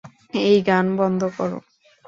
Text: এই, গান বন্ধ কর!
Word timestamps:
এই, 0.43 0.57
গান 0.61 0.85
বন্ধ 0.97 1.21
কর! 1.37 1.51